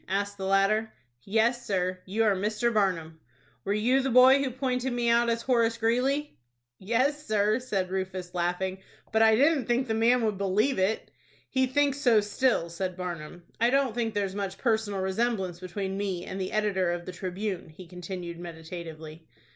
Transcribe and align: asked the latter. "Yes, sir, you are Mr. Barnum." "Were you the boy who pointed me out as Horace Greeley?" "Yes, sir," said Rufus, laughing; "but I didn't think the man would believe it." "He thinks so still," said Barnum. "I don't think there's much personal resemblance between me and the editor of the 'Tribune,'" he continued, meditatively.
asked 0.07 0.35
the 0.35 0.45
latter. 0.47 0.91
"Yes, 1.21 1.63
sir, 1.63 1.99
you 2.07 2.23
are 2.23 2.35
Mr. 2.35 2.73
Barnum." 2.73 3.19
"Were 3.63 3.71
you 3.75 4.01
the 4.01 4.09
boy 4.09 4.41
who 4.41 4.49
pointed 4.49 4.91
me 4.91 5.09
out 5.09 5.29
as 5.29 5.43
Horace 5.43 5.77
Greeley?" 5.77 6.39
"Yes, 6.79 7.23
sir," 7.27 7.59
said 7.59 7.91
Rufus, 7.91 8.33
laughing; 8.33 8.79
"but 9.11 9.21
I 9.21 9.35
didn't 9.35 9.67
think 9.67 9.87
the 9.87 9.93
man 9.93 10.25
would 10.25 10.39
believe 10.39 10.79
it." 10.79 11.11
"He 11.51 11.67
thinks 11.67 11.99
so 11.99 12.19
still," 12.19 12.67
said 12.71 12.97
Barnum. 12.97 13.43
"I 13.59 13.69
don't 13.69 13.93
think 13.93 14.15
there's 14.15 14.33
much 14.33 14.57
personal 14.57 15.01
resemblance 15.01 15.59
between 15.59 15.97
me 15.99 16.25
and 16.25 16.41
the 16.41 16.51
editor 16.51 16.91
of 16.91 17.05
the 17.05 17.11
'Tribune,'" 17.11 17.69
he 17.69 17.85
continued, 17.85 18.39
meditatively. 18.39 19.27